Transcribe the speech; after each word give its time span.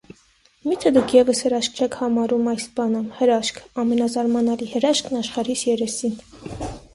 Մի՞թե 0.67 0.91
դուք 0.93 1.11
ևս 1.15 1.41
հրաշք 1.47 1.77
չեք 1.83 1.97
համարում 1.99 2.49
այս 2.53 2.65
բանը, 2.79 3.03
հրաշք, 3.19 3.61
ամենազարմանալի 3.85 4.71
հրաշքն 4.73 5.21
աշխարհիս 5.21 5.65
երեսին: 5.71 6.19